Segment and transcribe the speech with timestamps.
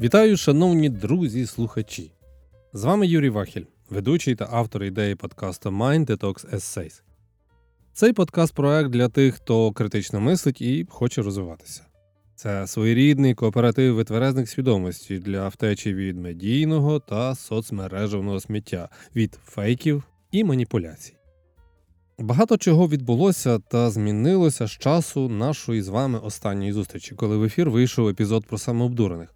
[0.00, 2.12] Вітаю, шановні друзі слухачі.
[2.72, 7.02] З вами Юрій Вахіль, ведучий та автор ідеї подкасту Mind Detox Essays.
[7.92, 11.82] Цей подкаст проект для тих, хто критично мислить і хоче розвиватися.
[12.34, 20.44] Це своєрідний кооператив витверезних свідомості для втечі від медійного та соцмережевного сміття, від фейків і
[20.44, 21.14] маніпуляцій.
[22.18, 27.70] Багато чого відбулося та змінилося з часу нашої з вами останньої зустрічі, коли в ефір
[27.70, 29.34] вийшов епізод про самообдурених.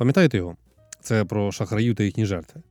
[0.00, 0.56] Пам'ятаєте його?
[1.00, 2.62] Це про шахраїв та їхні жертви.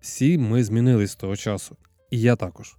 [0.00, 1.76] Всі ми змінились з того часу,
[2.10, 2.76] і я також.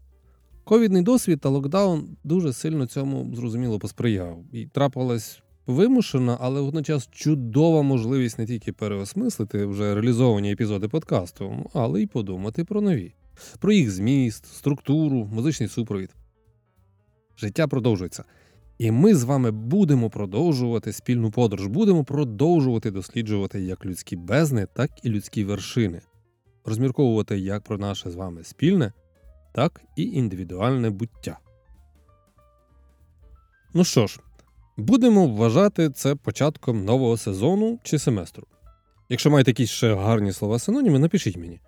[0.63, 7.81] Ковідний досвід та локдаун дуже сильно цьому зрозуміло посприяв, і трапилась вимушена, але водночас чудова
[7.81, 13.13] можливість не тільки переосмислити вже реалізовані епізоди подкасту, але й подумати про нові,
[13.59, 16.09] про їх зміст, структуру, музичний супровід.
[17.37, 18.23] Життя продовжується.
[18.81, 24.91] І ми з вами будемо продовжувати спільну подорож, будемо продовжувати досліджувати як людські бездни, так
[25.03, 26.01] і людські вершини,
[26.65, 28.93] розмірковувати як про наше з вами спільне,
[29.53, 31.39] так і індивідуальне буття.
[33.73, 34.19] Ну що ж,
[34.77, 38.47] будемо вважати це початком нового сезону чи семестру.
[39.09, 41.59] Якщо маєте якісь ще гарні слова синоніми, напишіть мені.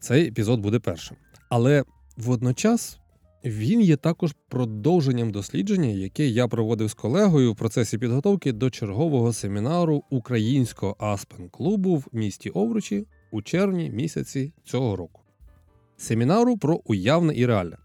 [0.00, 1.16] Цей епізод буде першим.
[1.48, 1.84] Але
[2.16, 2.98] водночас
[3.44, 9.32] він є також продовженням дослідження, яке я проводив з колегою в процесі підготовки до чергового
[9.32, 15.20] семінару українського Аспен клубу в місті Овручі у червні місяці цього року.
[15.96, 17.76] Семінару про уявне і реальне.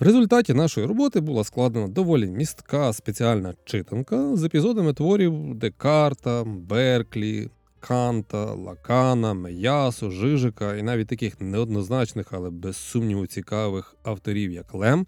[0.00, 7.48] В результаті нашої роботи була складена доволі містка спеціальна читанка з епізодами творів Декарта, Берклі,
[7.80, 15.06] Канта, Лакана, Меясу, Жижика і навіть таких неоднозначних, але без сумніву цікавих авторів, як Лем,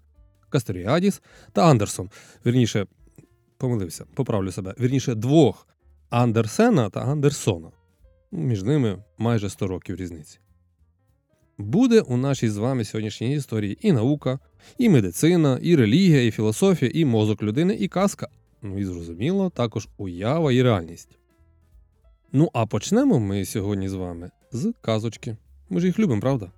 [0.49, 2.09] Касторіадіс та Андерсон.
[2.45, 2.87] Вірніше,
[3.57, 4.75] помилився, поправлю себе.
[4.79, 5.67] Вірніше, двох
[6.09, 7.71] Андерсена та Андерсона.
[8.31, 10.39] Між ними майже 100 років різниці.
[11.57, 14.39] Буде у нашій з вами сьогоднішній історії і наука,
[14.77, 18.27] і медицина, і релігія, і філософія, і мозок людини, і казка.
[18.61, 21.17] Ну і зрозуміло, також уява і реальність.
[22.35, 25.37] Ну, а почнемо ми сьогодні з вами з казочки.
[25.69, 26.51] Ми ж їх любимо, правда?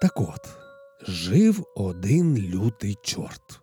[0.00, 0.65] Так от,
[1.08, 3.60] жив один лютий чорт.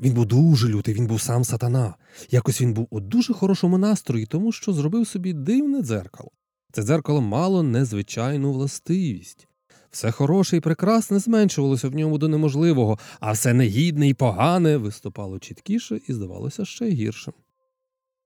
[0.00, 1.94] Він був дуже лютий, він був сам сатана.
[2.30, 6.30] Якось він був у дуже хорошому настрої, тому що зробив собі дивне дзеркало.
[6.72, 9.48] Це дзеркало мало незвичайну властивість.
[9.90, 15.38] Все хороше і прекрасне зменшувалося в ньому до неможливого, а все негідне і погане виступало
[15.38, 17.34] чіткіше і здавалося ще гіршим.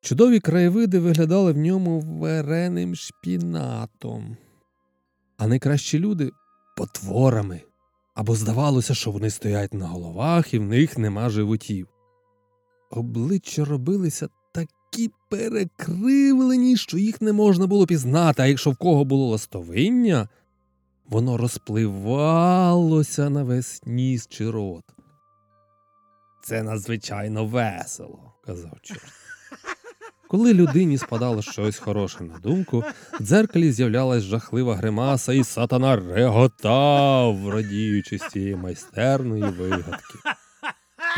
[0.00, 4.36] Чудові краєвиди виглядали в ньому вереним шпінатом,
[5.36, 6.30] а найкращі люди
[6.76, 7.60] потворами
[8.18, 11.88] або здавалося, що вони стоять на головах і в них нема животів.
[12.90, 19.28] Обличчя робилися такі перекривлені, що їх не можна було пізнати, а якщо в кого було
[19.28, 20.28] ластовиння,
[21.08, 24.84] воно розпливалося на весь ніс чи рот.
[26.42, 29.27] Це надзвичайно весело, казав чорт.
[30.28, 32.84] Коли людині спадало щось хороше на думку,
[33.20, 40.18] в дзеркалі з'являлась жахлива гримаса, і сатана реготав, радіючи з цієї майстерної вигадки.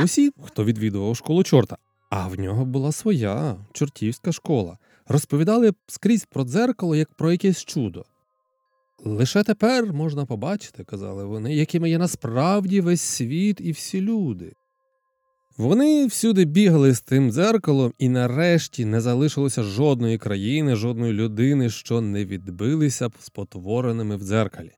[0.05, 1.77] Усі, хто відвідував школу чорта,
[2.11, 4.79] а в нього була своя чортівська школа,
[5.09, 8.05] розповідали скрізь про дзеркало як про якесь чудо.
[9.05, 14.53] Лише тепер можна побачити, казали вони, якими є насправді весь світ і всі люди.
[15.61, 22.01] Вони всюди бігали з тим дзеркалом, і нарешті не залишилося жодної країни, жодної людини, що
[22.01, 24.73] не відбилися б спотвореними в дзеркалі.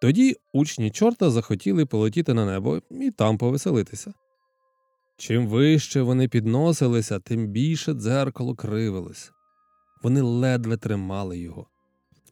[0.00, 4.12] Тоді учні чорта захотіли полетіти на небо і там повеселитися.
[5.16, 9.30] Чим вище вони підносилися, тим більше дзеркало кривилося.
[10.02, 11.66] Вони ледве тримали його.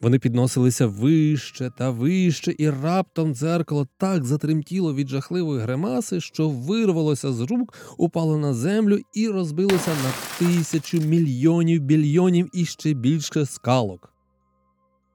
[0.05, 7.33] Вони підносилися вище та вище, і раптом дзеркало так затремтіло від жахливої гримаси, що вирвалося
[7.33, 14.13] з рук, упало на землю і розбилося на тисячу мільйонів більйонів і ще більше скалок.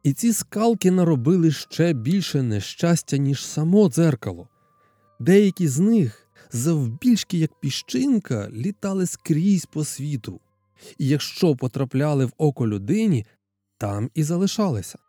[0.03, 4.47] І ці скалки наробили ще більше нещастя, ніж само дзеркало.
[5.19, 10.39] Деякі з них, завбільшки як піщинка, літали скрізь по світу,
[10.97, 13.25] і якщо потрапляли в око людині,
[13.79, 14.99] там і залишалися.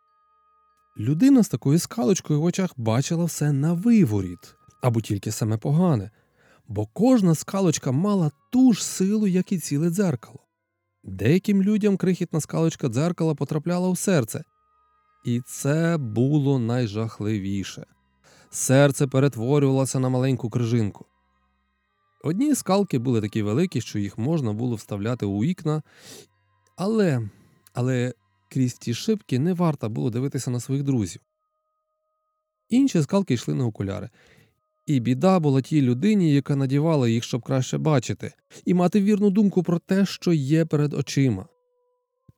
[0.97, 6.11] Людина з такою скалочкою в очах бачила все на виворіт або тільки саме погане,
[6.67, 10.39] бо кожна скалочка мала ту ж силу, як і ціле дзеркало.
[11.03, 14.43] Деяким людям крихітна скалочка дзеркала потрапляла в серце,
[15.25, 17.85] і це було найжахливіше.
[18.49, 21.05] Серце перетворювалося на маленьку крижинку.
[22.23, 25.83] Одні скалки були такі великі, що їх можна було вставляти у вікна,
[26.77, 27.29] але
[27.73, 28.13] але
[28.51, 31.21] крізь ті шибки не варто було дивитися на своїх друзів.
[32.69, 34.09] Інші скалки йшли на окуляри,
[34.85, 38.33] і біда була тій людині, яка надівала їх, щоб краще бачити,
[38.65, 41.45] і мати вірну думку про те, що є перед очима.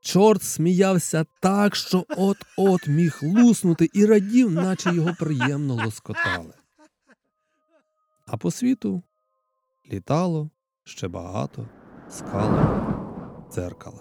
[0.01, 6.53] Чорт сміявся так, що от-от міг луснути і радів, наче його приємно лоскотали.
[8.27, 9.03] А по світу
[9.91, 10.49] літало
[10.83, 11.67] ще багато
[12.09, 12.83] скало
[13.51, 13.99] дзеркала.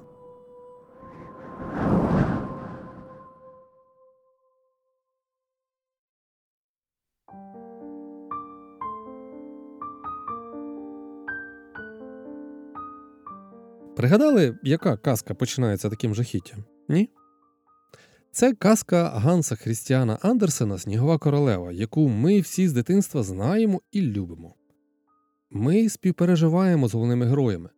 [13.97, 16.65] Пригадали, яка казка починається таким жахіттям?
[16.89, 17.11] Ні?
[18.31, 24.55] Це казка Ганса Хрістіана Андерсена Снігова королева, яку ми всі з дитинства знаємо і любимо.
[25.51, 27.71] Ми співпереживаємо з головними героями,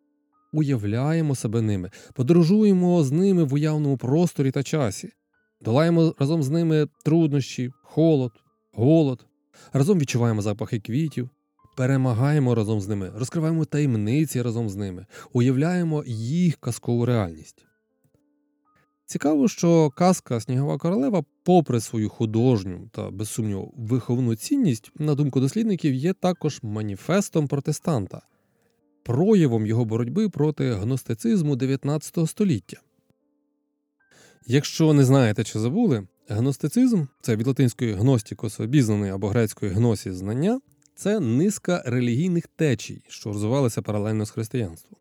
[0.52, 5.08] уявляємо себе ними, подорожуємо з ними в уявному просторі та часі,
[5.60, 8.32] долаємо разом з ними труднощі, холод,
[8.72, 9.26] голод,
[9.72, 11.30] разом відчуваємо запахи квітів,
[11.74, 17.66] перемагаємо разом з ними, розкриваємо таємниці разом з ними, уявляємо їх казкову реальність.
[19.06, 25.40] Цікаво, що казка Снігова королева, попри свою художню та, без сумніву, виховну цінність, на думку
[25.40, 28.22] дослідників, є також маніфестом протестанта,
[29.02, 32.76] проявом його боротьби проти гностицизму 19 століття.
[34.46, 40.60] Якщо не знаєте чи забули, гностицизм це від латинської гностікос обізнаний або грецької гносі знання,
[40.94, 45.00] це низка релігійних течій, що розвивалися паралельно з християнством.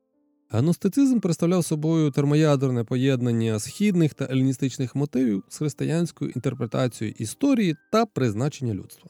[0.50, 8.74] Гностицизм представляв собою термоядерне поєднання східних та еліністичних мотивів з християнською інтерпретацією історії та призначення
[8.74, 9.10] людства.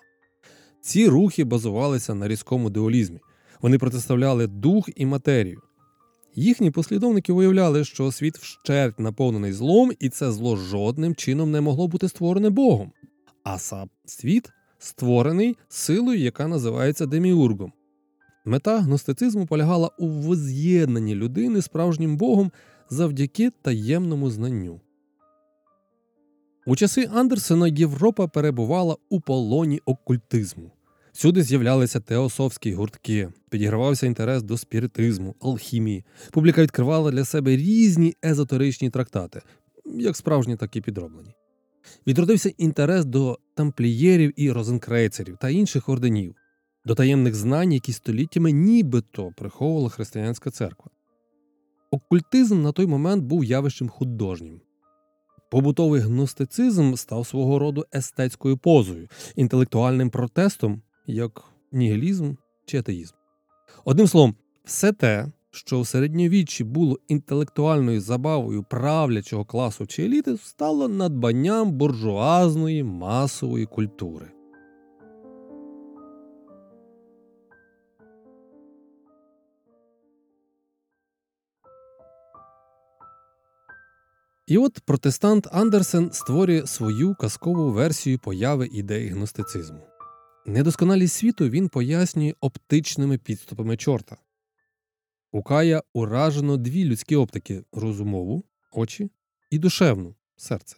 [0.81, 3.19] Ці рухи базувалися на різкому дуалізмі,
[3.61, 5.61] вони протиставляли дух і матерію.
[6.35, 11.87] Їхні послідовники виявляли, що світ вщерть наповнений злом, і це зло жодним чином не могло
[11.87, 12.91] бути створене Богом.
[13.43, 14.49] А сам світ
[14.83, 17.73] створений силою, яка називається деміургом.
[18.45, 22.51] Мета гностицизму полягала у воз'єднанні людини справжнім Богом
[22.89, 24.81] завдяки таємному знанню.
[26.65, 30.71] У часи Андерсена Європа перебувала у полоні окультизму.
[31.13, 36.05] Всюди з'являлися теософські гуртки, підігравався інтерес до спіритизму, алхімії.
[36.31, 39.41] Публіка відкривала для себе різні езотеричні трактати,
[39.85, 41.33] як справжні, так і підроблені.
[42.07, 46.35] Відродився інтерес до тамплієрів і розенкрейцерів та інших орденів,
[46.85, 50.91] до таємних знань, які століттями нібито приховувала християнська церква.
[51.91, 54.61] Окультизм на той момент був явищем художнім.
[55.51, 62.33] Побутовий гностицизм став свого роду естетською позою, інтелектуальним протестом як нігілізм
[62.65, 63.15] чи атеїзм.
[63.85, 70.87] Одним словом, все те, що в середньовіччі було інтелектуальною забавою правлячого класу чи еліти, стало
[70.87, 74.31] надбанням буржуазної масової культури.
[84.47, 89.79] І от протестант Андерсен створює свою казкову версію появи ідеї гностицизму.
[90.45, 94.17] Недосконалість світу він пояснює оптичними підступами чорта.
[95.35, 99.11] У Кая уражено дві людські оптики розумову, очі
[99.49, 100.75] і душевну серце.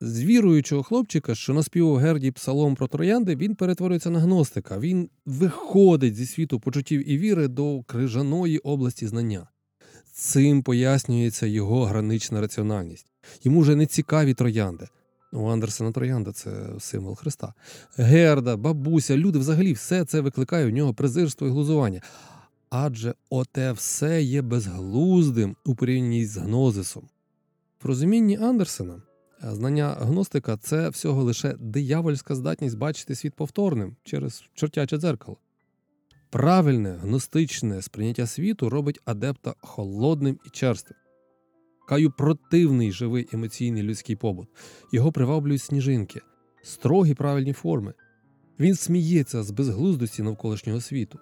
[0.00, 6.16] З віруючого хлопчика, що наспівав Герді псалом про троянди, він перетворюється на гностика, він виходить
[6.16, 9.48] зі світу почуттів і віри до крижаної області знання.
[10.12, 13.06] Цим пояснюється його гранична раціональність.
[13.42, 14.88] Йому вже не цікаві троянди.
[15.32, 17.54] У Андерсена Троянда це символ Христа.
[17.96, 22.02] Герда, бабуся, люди взагалі все це викликає у нього презирство і глузування.
[22.70, 27.08] Адже оте все є безглуздим у порівнянні з гнозисом.
[27.82, 29.02] В розумінні Андерсена
[29.42, 35.36] знання гностика це всього лише диявольська здатність бачити світ повторним через чортяче дзеркало.
[36.30, 40.96] Правильне гностичне сприйняття світу робить адепта холодним і черстим.
[41.88, 44.48] Каю противний живий емоційний людський побут.
[44.92, 46.20] Його приваблюють сніжинки,
[46.62, 47.94] строгі правильні форми.
[48.60, 51.18] Він сміється з безглуздості навколишнього світу.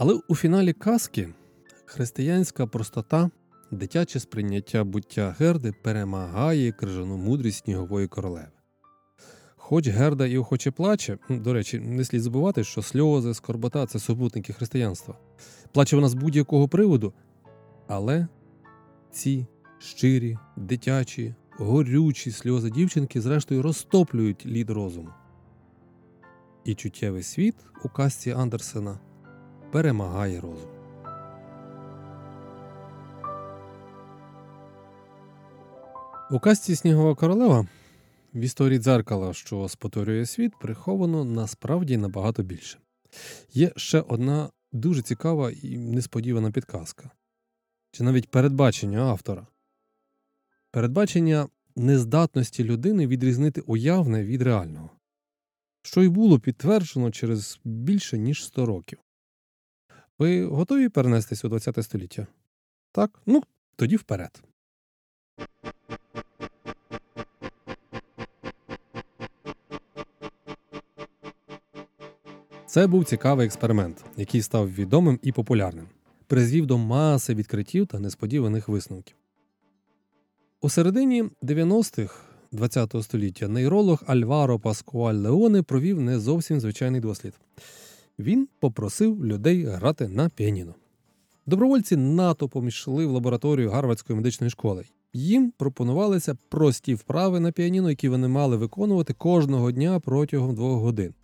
[0.00, 1.28] Але у фіналі казки
[1.84, 3.30] християнська простота,
[3.70, 8.50] дитяче сприйняття буття Герди перемагає крижану мудрість снігової королеви.
[9.56, 14.52] Хоч Герда і охоче плаче, до речі, не слід забувати, що сльози, скорбота це супутники
[14.52, 15.18] християнства.
[15.72, 17.12] Плаче вона з будь-якого приводу,
[17.88, 18.28] але
[19.10, 19.46] ці
[19.78, 25.10] щирі, дитячі, горючі сльози дівчинки, зрештою, розтоплюють лід розуму.
[26.64, 28.98] І чуттєвий світ у казці Андерсена
[29.72, 30.70] перемагає розум.
[36.30, 37.66] У казці Снігова королева
[38.34, 42.78] в історії дзеркала, що спотворює світ, приховано насправді набагато більше.
[43.52, 47.10] Є ще одна дуже цікава і несподівана підказка,
[47.90, 49.46] чи навіть передбачення автора.
[50.70, 54.90] Передбачення нездатності людини відрізнити уявне від реального,
[55.82, 58.98] що й було підтверджено через більше ніж 100 років.
[60.18, 62.26] Ви готові перенестись у ХХ століття?
[62.92, 63.20] Так?
[63.26, 63.42] Ну,
[63.76, 64.42] тоді вперед.
[72.66, 75.86] Це був цікавий експеримент, який став відомим і популярним,
[76.26, 79.16] призвів до маси відкриттів та несподіваних висновків.
[80.60, 82.14] У середині 90-х
[82.52, 87.34] ХХ століття нейролог Альваро Паскуаль Леоне провів не зовсім звичайний дослід.
[88.18, 90.74] Він попросив людей грати на піаніно.
[91.46, 94.84] Добровольці натовпом йшли в лабораторію Гарвардської медичної школи.
[95.12, 101.14] Їм пропонувалися прості вправи на піаніно, які вони мали виконувати кожного дня протягом двох годин,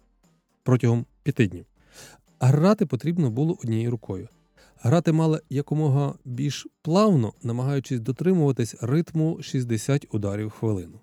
[0.63, 1.65] протягом п'яти днів.
[2.41, 4.29] Грати потрібно було однією рукою.
[4.81, 11.01] Грати мали якомога більш плавно, намагаючись дотримуватись ритму 60 ударів в хвилину.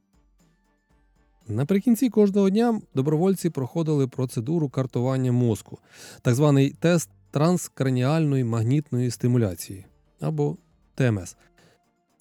[1.51, 5.79] Наприкінці кожного дня добровольці проходили процедуру картування мозку,
[6.21, 9.85] так званий тест транскраніальної магнітної стимуляції
[10.19, 10.57] або
[10.95, 11.35] ТМС,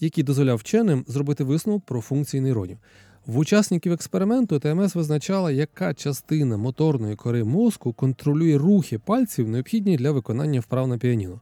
[0.00, 2.78] який дозволяв вченим зробити висновок про функції нейронів.
[3.26, 10.10] В учасників експерименту ТМС визначала, яка частина моторної кори мозку контролює рухи пальців, необхідні для
[10.10, 11.40] виконання вправ на піаніно.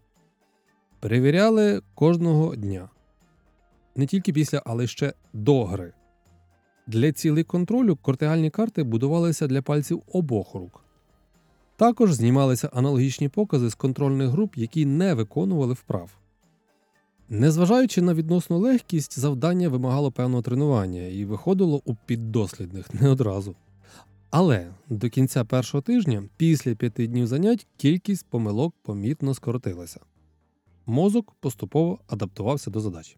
[1.00, 2.88] Перевіряли кожного дня.
[3.96, 5.92] Не тільки після, але ще до гри.
[6.88, 10.84] Для цілей контролю кортигальні карти будувалися для пальців обох рук.
[11.76, 16.10] Також знімалися аналогічні покази з контрольних груп, які не виконували вправ.
[17.28, 23.54] Незважаючи на відносну легкість, завдання вимагало певного тренування і виходило у піддослідних не одразу.
[24.30, 30.00] Але до кінця першого тижня, після п'яти днів занять, кількість помилок помітно скоротилася.
[30.86, 33.16] Мозок поступово адаптувався до задачі.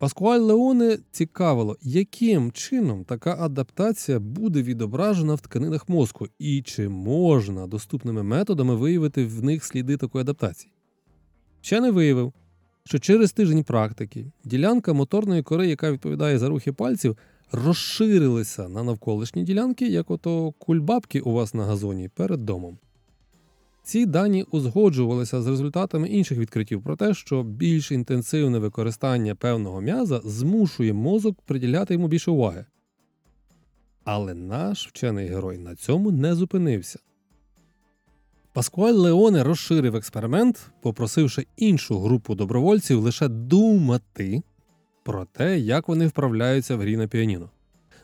[0.00, 7.66] Паскуаль Леоне цікавило, яким чином така адаптація буде відображена в тканинах мозку, і чи можна
[7.66, 10.72] доступними методами виявити в них сліди такої адаптації.
[11.60, 12.32] Вчений виявив,
[12.84, 17.16] що через тиждень практики ділянка моторної кори, яка відповідає за рухи пальців,
[17.52, 22.78] розширилася на навколишні ділянки, як ото кульбабки у вас на газоні перед домом.
[23.90, 30.20] Ці дані узгоджувалися з результатами інших відкриттів про те, що більш інтенсивне використання певного м'яза
[30.24, 32.66] змушує мозок приділяти йому більше уваги.
[34.04, 36.98] Але наш вчений герой на цьому не зупинився.
[38.52, 44.42] Паскуаль Леоне розширив експеримент, попросивши іншу групу добровольців лише думати
[45.04, 47.50] про те, як вони вправляються в грі на піаніно.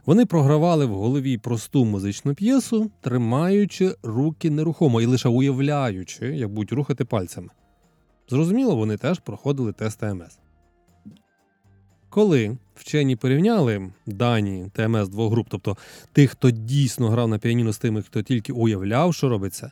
[0.06, 6.72] Вони програвали в голові просту музичну п'єсу, тримаючи руки нерухомо і лише уявляючи, як будуть
[6.72, 7.48] рухати пальцями.
[8.28, 10.38] Зрозуміло, вони теж проходили тест ТМС.
[12.08, 15.76] Коли вчені порівняли дані ТМС двох груп, тобто
[16.12, 19.70] тих, хто дійсно грав на піаніно з тими, хто тільки уявляв, що робиться,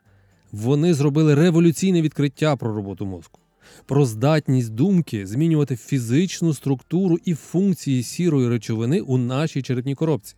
[0.52, 3.40] вони зробили революційне відкриття про роботу мозку,
[3.86, 10.34] про здатність думки змінювати фізичну структуру і функції сірої речовини у нашій черепній коробці.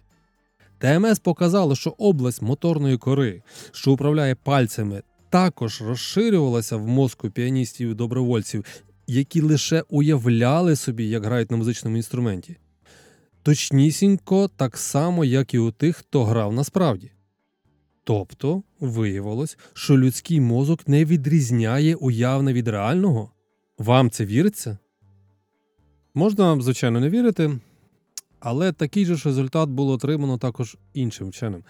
[0.78, 7.94] ТМС показало, що область моторної кори, що управляє пальцями, також розширювалася в мозку піаністів і
[7.94, 8.64] добровольців,
[9.06, 12.56] які лише уявляли собі, як грають на музичному інструменті.
[13.42, 17.10] Точнісінько так само, як і у тих, хто грав насправді.
[18.06, 23.30] Тобто виявилось, що людський мозок не відрізняє уявне від реального.
[23.78, 24.78] Вам це віриться?
[26.14, 27.58] Можна, звичайно, не вірити,
[28.40, 31.64] але такий же ж результат було отримано також іншим вченим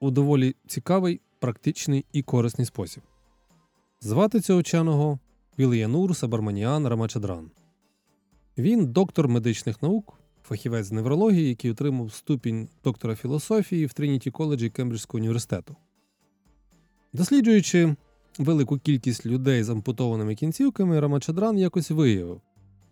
[0.00, 3.02] у доволі цікавий, практичний і корисний спосіб.
[4.00, 5.18] Звати цього вченого
[5.58, 7.50] Віліянур Сабарманіан Рамачадран.
[8.58, 10.18] Він доктор медичних наук,
[10.48, 15.76] фахівець з неврології, який отримав ступінь доктора філософії в Трініті коледжі Кембриджського університету.
[17.12, 17.94] Досліджуючи
[18.38, 22.40] велику кількість людей з ампутованими кінцівками, Рамачадран якось виявив,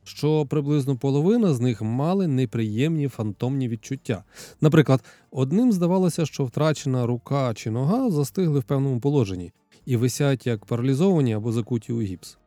[0.05, 4.25] що приблизно половина з них мали неприємні фантомні відчуття.
[4.61, 9.53] Наприклад, одним здавалося, що втрачена рука чи нога застигли в певному положенні
[9.87, 12.39] і висять як паралізовані або закуті у гіпс.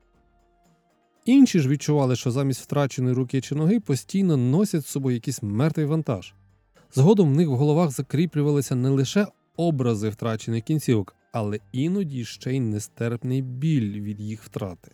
[1.27, 5.85] Інші ж відчували, що замість втраченої руки чи ноги постійно носять з собою якийсь мертвий
[5.85, 6.33] вантаж.
[6.93, 12.59] Згодом в них в головах закріплювалися не лише образи втрачених кінцівок, але іноді ще й
[12.59, 14.91] нестерпний біль від їх втрати.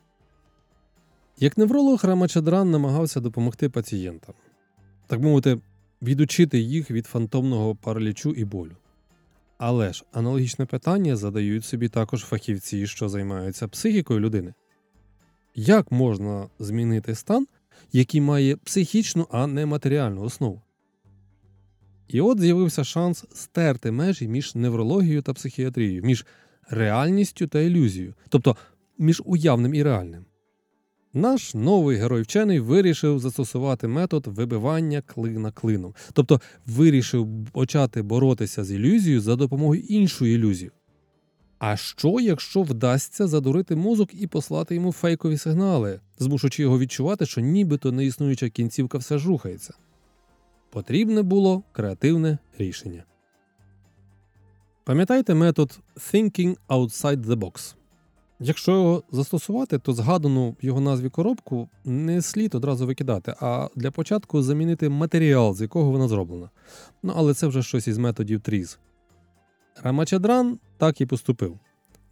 [1.39, 4.35] Як невролог Рамачадран намагався допомогти пацієнтам,
[5.07, 5.59] так мовити,
[6.01, 8.75] відучити їх від фантомного паралічу і болю.
[9.57, 14.53] Але ж аналогічне питання задають собі також фахівці, що займаються психікою людини.
[15.55, 17.48] Як можна змінити стан,
[17.91, 20.62] який має психічну, а не матеріальну основу?
[22.07, 26.25] І от з'явився шанс стерти межі між неврологією та психіатрією, між
[26.69, 28.57] реальністю та ілюзією, тобто
[28.98, 30.25] між уявним і реальним.
[31.13, 38.72] Наш новий герой вчений вирішив застосувати метод вибивання клина клином, тобто вирішив почати боротися з
[38.72, 40.72] ілюзією за допомогою іншої ілюзії.
[41.65, 47.41] А що, якщо вдасться задурити мозок і послати йому фейкові сигнали, змушуючи його відчувати, що
[47.41, 49.74] нібито неіснуюча кінцівка все ж рухається?
[50.70, 53.03] Потрібне було креативне рішення.
[54.84, 57.75] Пам'ятайте метод Thinking Outside the Box.
[58.39, 63.91] Якщо його застосувати, то згадану в його назві коробку не слід одразу викидати, а для
[63.91, 66.50] початку замінити матеріал, з якого вона зроблена.
[67.03, 68.79] Ну але це вже щось із методів тріз.
[69.83, 71.59] Рамачадран так і поступив.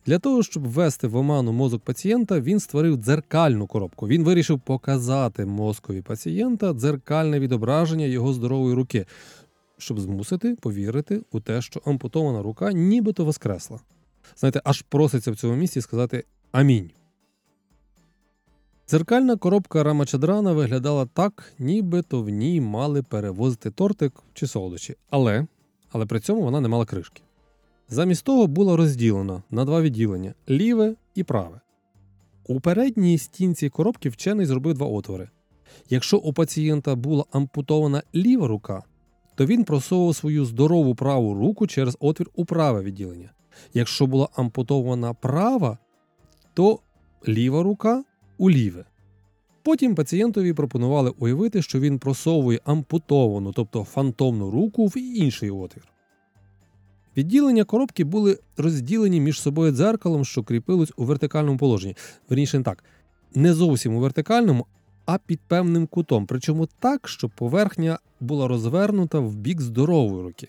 [0.05, 4.07] Для того, щоб ввести в оману мозок пацієнта, він створив дзеркальну коробку.
[4.07, 9.05] Він вирішив показати мозкові пацієнта дзеркальне відображення його здорової руки,
[9.77, 13.79] щоб змусити повірити у те, що ампутована рука нібито воскресла.
[14.37, 16.91] Знаєте, аж проситься в цьому місці сказати Амінь.
[18.89, 25.45] Дзеркальна коробка Рамачадрана виглядала так, нібито в ній мали перевозити тортик чи солодощі, але,
[25.91, 27.21] але при цьому вона не мала кришки.
[27.93, 31.61] Замість того була розділена на два відділення ліве і праве.
[32.47, 35.29] У передній стінці коробки вчений зробив два отвори.
[35.89, 38.83] Якщо у пацієнта була ампутована ліва рука,
[39.35, 43.31] то він просовував свою здорову праву руку через отвір у праве відділення.
[43.73, 45.77] Якщо була ампутована права,
[46.53, 46.79] то
[47.27, 48.03] ліва рука
[48.37, 48.85] у ліве.
[49.63, 55.83] Потім пацієнтові пропонували уявити, що він просовує ампутовану, тобто фантомну руку в інший отвір.
[57.17, 61.95] Відділення коробки були розділені між собою дзеркалом, що кріпилось у вертикальному положенні.
[62.29, 62.83] Верніше не так,
[63.35, 64.65] не зовсім у вертикальному,
[65.05, 70.47] а під певним кутом, причому так, щоб поверхня була розвернута в бік здорової руки.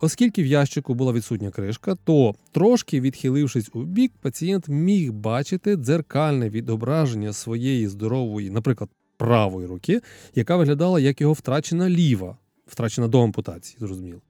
[0.00, 6.50] Оскільки в ящику була відсутня кришка, то трошки відхилившись у бік, пацієнт міг бачити дзеркальне
[6.50, 10.00] відображення своєї здорової, наприклад, правої руки,
[10.34, 14.20] яка виглядала як його втрачена ліва, втрачена до ампутації, зрозуміло.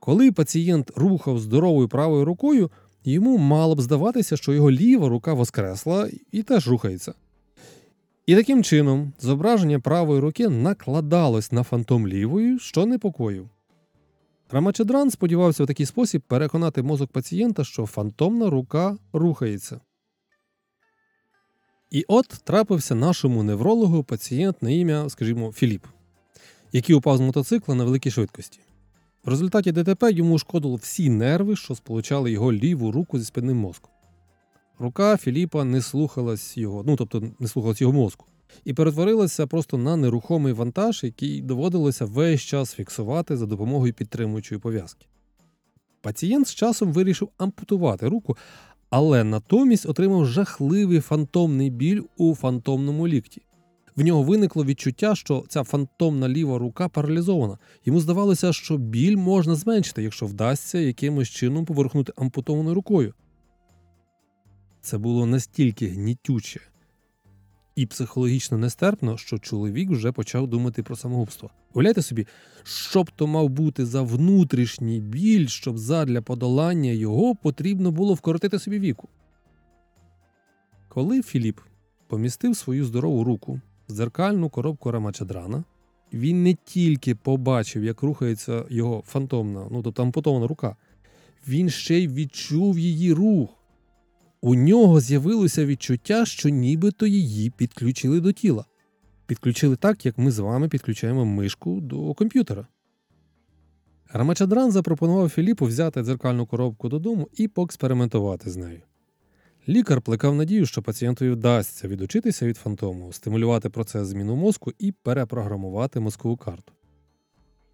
[0.00, 2.70] Коли пацієнт рухав здоровою правою рукою,
[3.04, 7.14] йому мало б здаватися, що його ліва рука воскресла і теж рухається.
[8.26, 13.48] І таким чином зображення правої руки накладалось на фантом лівої, що непокоїв.
[14.50, 19.80] Рамачедран сподівався в такий спосіб переконати мозок пацієнта, що фантомна рука рухається.
[21.90, 25.86] І от трапився нашому неврологу пацієнт на ім'я, скажімо, Філіп,
[26.72, 28.60] який упав з мотоцикла на великій швидкості.
[29.26, 33.90] В результаті ДТП йому шкодило всі нерви, що сполучали його ліву руку зі спинним мозком.
[34.78, 38.26] Рука Філіпа не слухалась його, ну тобто не слухалась його мозку,
[38.64, 45.06] і перетворилася просто на нерухомий вантаж, який доводилося весь час фіксувати за допомогою підтримуючої пов'язки.
[46.00, 48.36] Пацієнт з часом вирішив ампутувати руку,
[48.90, 53.42] але натомість отримав жахливий фантомний біль у фантомному лікті.
[53.96, 57.58] В нього виникло відчуття, що ця фантомна ліва рука паралізована.
[57.84, 63.14] Йому здавалося, що біль можна зменшити, якщо вдасться якимось чином поверхнути ампутованою рукою.
[64.80, 66.60] Це було настільки гнітюче
[67.76, 71.50] і психологічно нестерпно, що чоловік вже почав думати про самогубство.
[71.74, 72.26] Уявляйте собі,
[72.62, 78.58] що б то мав бути за внутрішній біль, щоб задля подолання його потрібно було вкоротити
[78.58, 79.08] собі віку.
[80.88, 81.60] Коли Філіп
[82.08, 85.64] помістив свою здорову руку дзеркальну коробку Рамачадрана,
[86.12, 90.76] він не тільки побачив, як рухається його фантомна, ну тобто ампутована рука,
[91.48, 93.50] він ще й відчув її рух.
[94.40, 98.64] У нього з'явилося відчуття, що нібито її підключили до тіла.
[99.26, 102.66] Підключили так, як ми з вами підключаємо мишку до комп'ютера.
[104.12, 108.80] Рамачадран запропонував Філіпу взяти дзеркальну коробку додому і поекспериментувати з нею.
[109.68, 116.00] Лікар плекав надію, що пацієнтові вдасться відучитися від фантому, стимулювати процес зміну мозку і перепрограмувати
[116.00, 116.72] мозкову карту.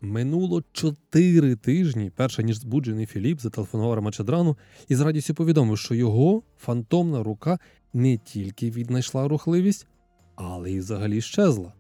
[0.01, 4.57] Минуло чотири тижні, перше ніж збуджений Філіп зателефонував Рамачадрану
[4.89, 7.59] і з радістю повідомив, що його фантомна рука
[7.93, 9.87] не тільки віднайшла рухливість,
[10.37, 11.73] але й взагалі щезла.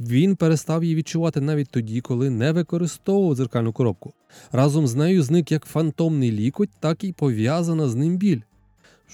[0.00, 4.12] Він перестав її відчувати навіть тоді, коли не використовував дзеркальну коробку.
[4.52, 8.40] Разом з нею зник як фантомний лікоть, так і пов'язана з ним біль.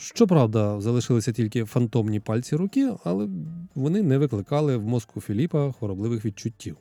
[0.01, 3.29] Щоправда, залишилися тільки фантомні пальці руки, але
[3.75, 6.77] вони не викликали в мозку Філіпа хворобливих відчуттів.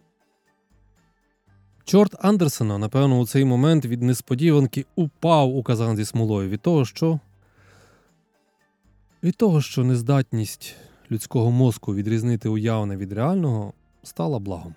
[1.83, 6.85] Чорт Андерсона, напевно, у цей момент від несподіванки упав у казан зі смолою від того,
[6.85, 7.19] що
[9.23, 10.75] від того, що нездатність
[11.11, 14.75] людського мозку відрізнити уявне від реального стала благом.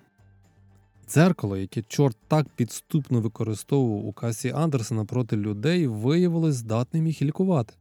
[1.09, 7.73] Дзеркало, яке чорт так підступно використовував у касі Андерсона проти людей, виявилось здатним їх лікувати.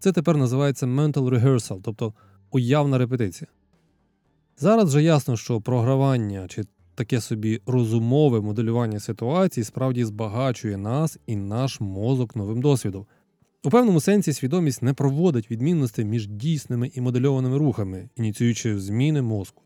[0.00, 2.14] Це тепер називається mental rehearsal, тобто
[2.50, 3.48] уявна репетиція.
[4.56, 11.36] Зараз вже ясно, що програвання чи таке собі розумове моделювання ситуації справді збагачує нас і
[11.36, 13.06] наш мозок новим досвідом.
[13.64, 19.62] У певному сенсі свідомість не проводить відмінності між дійсними і модельованими рухами, ініціюючи зміни мозку.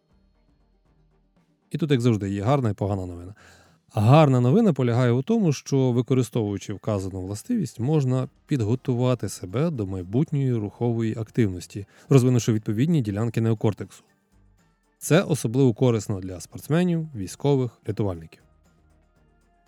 [1.71, 3.35] І тут, як завжди, є гарна і погана новина.
[3.97, 11.19] Гарна новина полягає у тому, що, використовуючи вказану властивість, можна підготувати себе до майбутньої рухової
[11.19, 14.03] активності, розвинувши відповідні ділянки неокортексу.
[14.99, 18.43] Це особливо корисно для спортсменів, військових, рятувальників.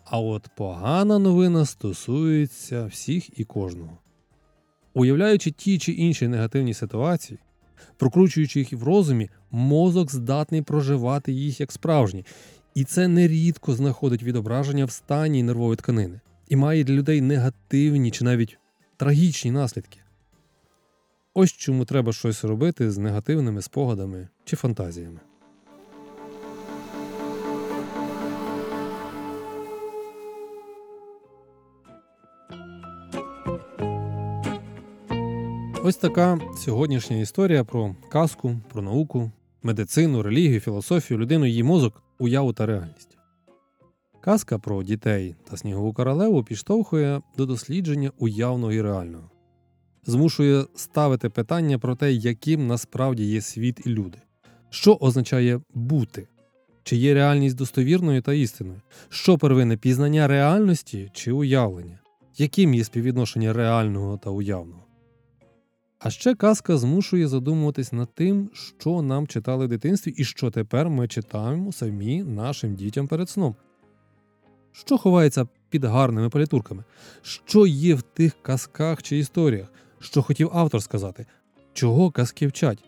[0.04, 3.98] А от погана новина стосується всіх і кожного.
[4.94, 7.38] Уявляючи ті чи інші негативні ситуації,
[7.96, 12.24] прокручуючи їх в розумі, мозок здатний проживати їх як справжні,
[12.76, 18.24] і це нерідко знаходить відображення в стані нервової тканини і має для людей негативні чи
[18.24, 18.58] навіть
[18.96, 19.98] трагічні наслідки.
[21.34, 25.20] Ось чому треба щось робити з негативними спогадами чи фантазіями.
[35.84, 39.30] Ось така сьогоднішня історія про казку, про науку,
[39.62, 43.18] медицину, релігію, філософію, людину, її мозок, уяву та реальність.
[44.20, 49.30] Казка про дітей та снігову королеву підштовхує до дослідження уявного і реального,
[50.06, 54.18] змушує ставити питання про те, яким насправді є світ і люди,
[54.70, 56.28] що означає бути,
[56.82, 61.98] чи є реальність достовірною та істинною, що первинне пізнання реальності чи уявлення,
[62.36, 64.85] яким є співвідношення реального та уявного.
[65.98, 70.90] А ще казка змушує задумуватись над тим, що нам читали в дитинстві і що тепер
[70.90, 73.54] ми читаємо самі нашим дітям перед сном.
[74.72, 76.84] Що ховається під гарними політурками?
[77.22, 79.72] Що є в тих казках чи історіях?
[80.00, 81.26] Що хотів автор сказати?
[81.72, 82.84] Чого казки вчать?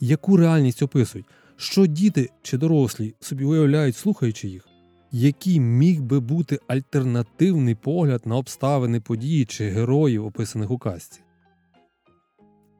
[0.00, 1.26] Яку реальність описують?
[1.56, 4.68] Що діти чи дорослі собі уявляють, слухаючи їх?
[5.12, 11.21] Який міг би бути альтернативний погляд на обставини події чи героїв, описаних у казці?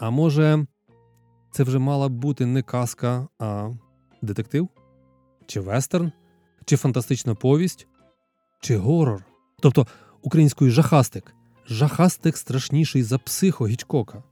[0.02, 0.66] А може,
[1.50, 3.70] це вже мала б бути не казка, а
[4.22, 4.68] детектив?
[5.46, 6.12] Чи вестерн?
[6.64, 7.86] Чи фантастична повість?
[8.60, 9.24] Чи горор?
[9.60, 9.86] Тобто
[10.22, 11.34] українською жахастик.
[11.66, 14.22] Жахастик страшніший за психо Гічкока.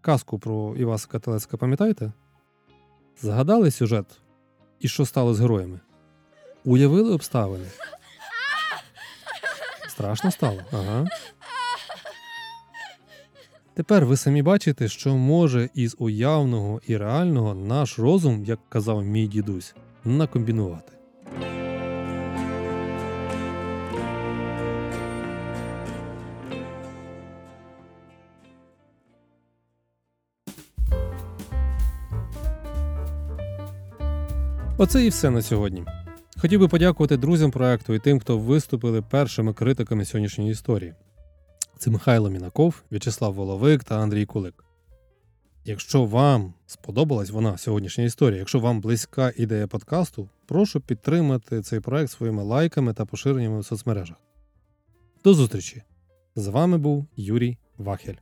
[0.00, 2.12] Казку про Іваса Кателецька пам'ятаєте?
[3.20, 4.06] Згадали сюжет?
[4.80, 5.80] І що стало з героями?
[6.64, 7.66] Уявили обставини?
[9.88, 10.60] Страшно стало?
[10.72, 11.06] Ага.
[13.78, 19.26] Тепер ви самі бачите, що може із уявного і реального наш розум, як казав мій
[19.26, 20.92] дідусь, накомбінувати.
[34.78, 35.84] Оце і все на сьогодні.
[36.36, 40.94] Хотів би подякувати друзям проекту і тим, хто виступили першими критиками сьогоднішньої історії.
[41.78, 44.64] Це Михайло Мінаков, В'ячеслав Воловик та Андрій Кулик.
[45.64, 52.10] Якщо вам сподобалась вона сьогоднішня історія, якщо вам близька ідея подкасту, прошу підтримати цей проект
[52.10, 54.16] своїми лайками та поширеннями в соцмережах.
[55.24, 55.82] До зустрічі!
[56.36, 58.14] З вами був Юрій Вахель.